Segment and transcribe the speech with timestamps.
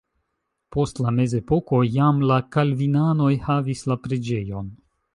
[0.75, 4.79] Post la mezepoko jam la kalvinanoj havis la preĝejon.